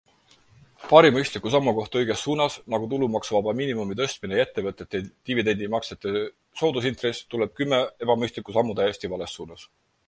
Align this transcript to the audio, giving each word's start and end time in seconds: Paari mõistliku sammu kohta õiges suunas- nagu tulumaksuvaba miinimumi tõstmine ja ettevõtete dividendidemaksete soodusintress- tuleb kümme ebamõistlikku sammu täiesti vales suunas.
Paari 0.91 1.11
mõistliku 1.17 1.51
sammu 1.55 1.73
kohta 1.79 1.99
õiges 2.01 2.23
suunas- 2.29 2.55
nagu 2.75 2.89
tulumaksuvaba 2.93 3.53
miinimumi 3.59 3.99
tõstmine 4.01 4.41
ja 4.41 4.47
ettevõtete 4.49 5.03
dividendidemaksete 5.31 6.25
soodusintress- 6.65 7.25
tuleb 7.37 7.57
kümme 7.61 7.85
ebamõistlikku 8.09 8.59
sammu 8.61 8.81
täiesti 8.83 9.17
vales 9.17 9.41
suunas. 9.41 9.71